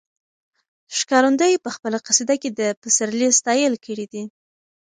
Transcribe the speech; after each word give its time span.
ښکارندوی 0.97 1.53
په 1.63 1.69
خپله 1.75 1.97
قصیده 2.07 2.35
کې 2.41 2.49
د 2.59 2.61
پسرلي 2.81 3.29
ستایل 3.39 3.73
کړي 3.85 4.05
دي. 4.13 4.23